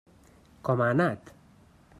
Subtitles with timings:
[0.69, 1.31] Com ha anat?